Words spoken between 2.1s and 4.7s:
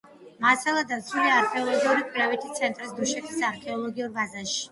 კვლევითი ცენტრის დუშეთის არქეოლოგიურ ბაზაში.